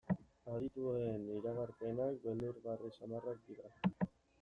[0.53, 3.77] Adituen iragarpenak beldurgarri samarrak dira.